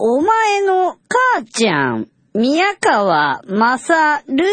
[0.00, 4.44] お前の母ちゃん、宮川まさる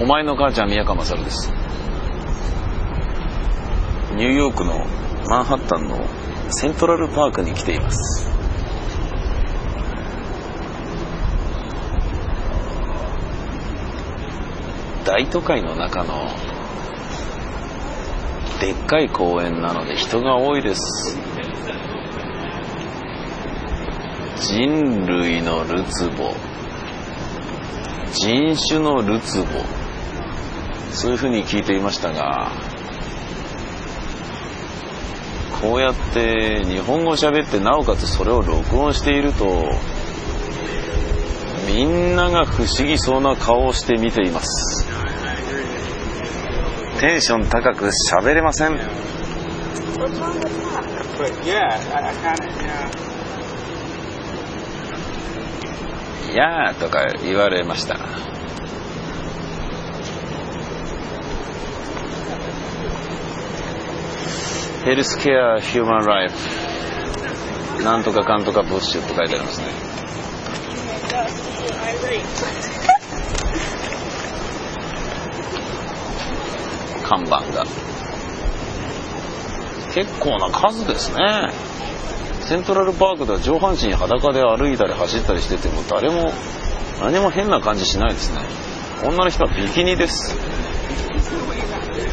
[0.00, 1.52] お前の母ちゃん宮川勝です。
[4.14, 4.86] ニューヨークの
[5.28, 5.98] マンハッタンの
[6.48, 8.39] セントラルパークに来ています。
[15.10, 16.28] 大都会の中の
[18.60, 21.18] でっかい公園なので人が多いです。
[24.36, 26.32] 人類のるつぼ。
[28.12, 29.46] 人種のるつぼ。
[30.92, 32.52] そういうふうに聞いていましたが
[35.60, 39.72] こうやって日本語を喋ってなおかつそれを録音していると
[41.66, 44.89] みんなが不思議そうな顔をして見ています。
[47.00, 48.72] テンション高く喋れません。
[56.34, 57.96] やーとか言われました。
[64.84, 69.90] ヘルスケアヒューマンライフなんとかかんとかブッシュって書いてありますね。
[77.00, 77.64] 看板が。
[79.94, 81.50] 結構な数ですね。
[82.42, 86.32] セントラルパークでは上半身裸で歩いたり走ったりしてても誰も
[87.00, 88.40] 何も変な感じしないですね。
[89.04, 90.36] 女の人はビキニです。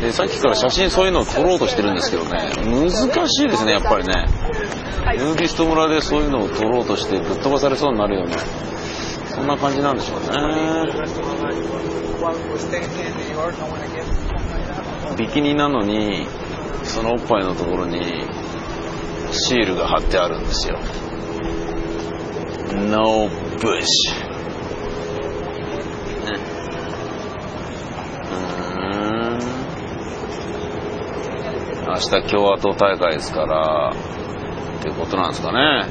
[0.00, 2.52] でさっきから写真そういうのを撮ろうとしてるんですけどね。
[2.64, 2.90] 難
[3.28, 4.26] しいですねやっぱりね。
[5.16, 8.36] ヌーディスト村でそういうのを撮ろうとしてぶっ飛ばされそうになるような。
[9.28, 10.26] そんな感じなんでしょうね。
[15.16, 16.26] ビキニなのに
[16.82, 18.00] そのおっぱいのところに
[19.30, 20.78] シールが貼ってあるんですよ。
[22.74, 23.28] No
[23.58, 23.84] bush
[26.24, 26.40] ねん。
[31.86, 33.92] 明日共和党大会ですから
[34.78, 35.88] ってことなんですかね。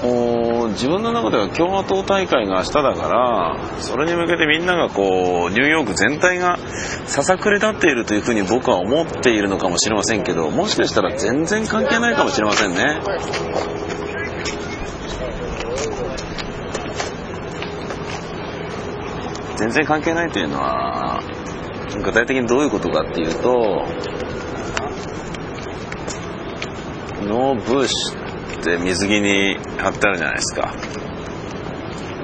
[0.00, 0.41] こう
[0.72, 6.58] 自分の中では共和党大会が明日だからそれに向けてみんながこうニューヨーク全体が
[7.06, 13.00] ささくれ立っているというふうに僕は思っているのかもしれませんけどもしかしたら全然関係ないかもしれませんね。
[19.56, 21.22] 全然関係ないというのは
[22.02, 23.86] 具体的にどういうことかっていうと
[27.22, 28.21] No Bush。
[28.62, 30.72] って水着に貼ってあるじゃないですか。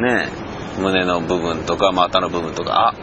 [0.01, 0.31] ね
[0.79, 2.91] 胸の部分とか股の部分とか。
[2.91, 2.95] あ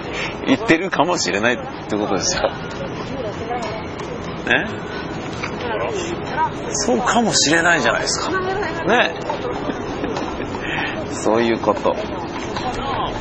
[0.46, 1.58] 言ってるかもしれないっ
[1.88, 2.50] てことですよ。
[4.48, 4.66] ね
[6.70, 8.40] そうかもしれないじゃないですか。
[8.86, 9.14] ね
[11.12, 11.94] そういうこと。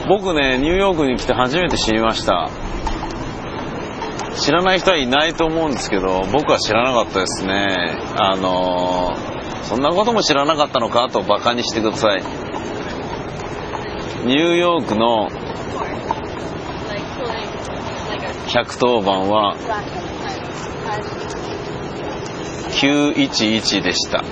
[0.08, 2.50] 僕ね、ニューヨークに来て初めて知りました。
[4.40, 8.00] 知らない人はいないと思うんですけど僕は知らなかったですね。
[8.18, 9.16] あの
[9.64, 12.24] そんなことも知らなかったのかとバカにしてください。
[14.26, 15.30] ニューヨークの
[18.48, 19.56] 110番は
[22.72, 24.24] 911でした。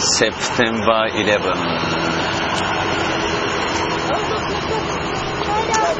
[0.00, 2.17] セプテンバー11
[5.88, 5.94] プ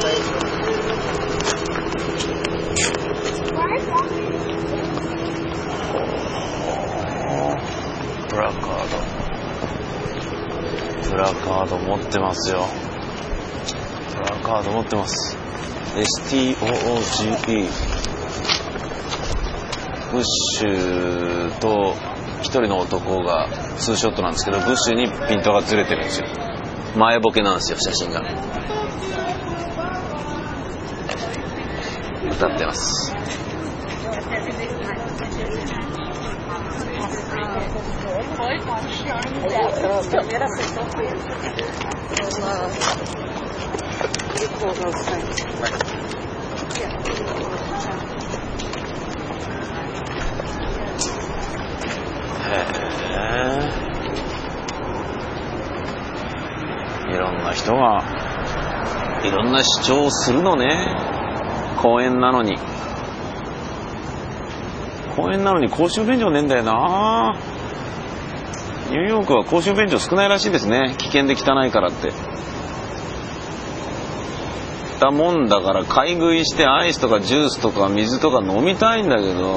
[8.35, 8.97] ラカード。
[11.09, 12.67] プラカード持ってますよ。
[14.15, 15.35] プラカード持ってます。
[15.95, 16.55] STOOGE
[20.11, 21.95] ブッシュと
[22.41, 26.27] 一人の男がツーショットなんですけどブッシュにピントがずれてるんですよ。
[26.95, 28.21] 前ボケなんですよ写真が。
[32.31, 33.13] 歌ってます。
[52.49, 52.65] へ
[53.11, 53.89] え
[57.09, 58.03] いろんな人が
[59.23, 61.18] いろんな主張をするのね。
[61.81, 62.57] 公園なのに。
[65.15, 67.37] 公園なのに公衆便所ねえんだよな。
[68.89, 70.95] ニューヨークは公衆便所少ないらしいですね。
[70.97, 72.11] 危険で汚いからって。
[74.99, 79.51] だもんだから買い食いしてアイスとかジュースとか水とか飲みたいんだけど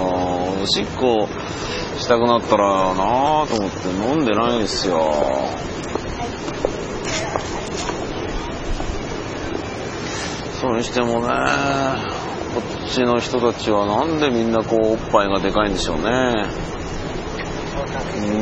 [0.63, 1.29] おしっこ
[1.99, 5.13] したくなったらなあと思って飲んでないんですよ。
[10.63, 11.27] それにしてもね
[12.55, 16.47] こっちの人たちはなんでみんなこうおっぱいがでかいんでしょうね。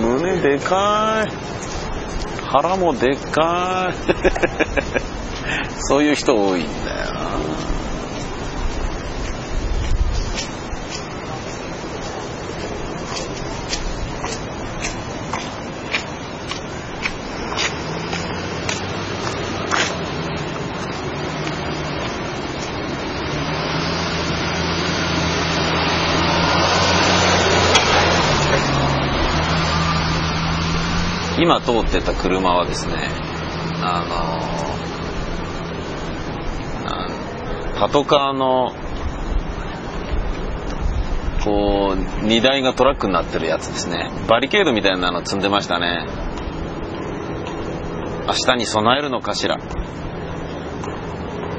[0.02, 1.32] 胸でかい。
[2.44, 3.94] 腹もでかい。
[5.88, 7.14] そういう人多いんだよ。
[7.14, 7.20] な
[31.40, 32.94] 今通ってた車はですね
[33.82, 34.04] あ
[37.75, 38.75] のパトカーの
[41.42, 44.10] こう荷台がトラックになってるやつですね。
[44.28, 46.06] バリケードみたいなの積んでましたね。
[48.26, 49.58] 明日に備えるのかしら。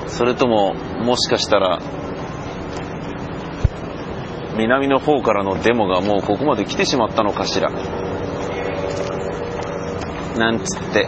[0.05, 1.81] それとももしかしたら
[4.55, 7.71] 南の方からのデモがもうここまで来てしまったのかしら。
[10.41, 11.07] なんつって。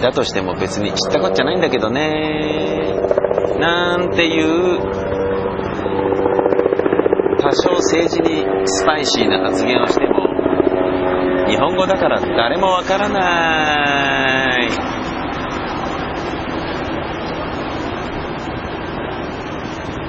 [0.00, 2.96] だとしても別に知ったこっちゃないんだけどね。
[3.58, 4.78] なんていう
[7.38, 10.26] 多少政治にスパイシーな発言をしても
[11.46, 14.70] 日本語だから誰もわからない。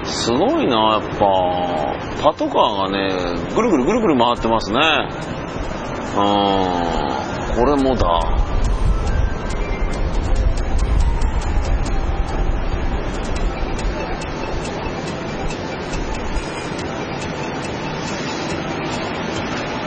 [0.04, 1.82] すごいなやっぱ。
[2.24, 3.10] パトカーがね
[3.56, 4.80] ぐるぐるぐるぐる回ってますね。
[6.16, 7.11] うん。
[7.56, 8.08] これもだ。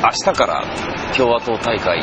[0.03, 0.63] 明日から
[1.17, 2.01] 共和党大会。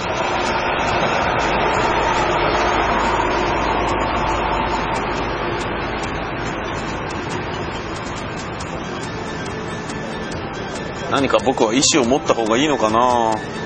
[11.12, 13.61] 何か僕は意思を持った方がいいのかな。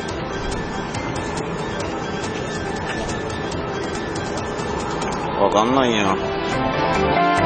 [5.38, 7.45] わかんないや。